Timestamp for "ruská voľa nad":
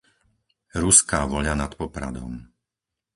0.83-1.71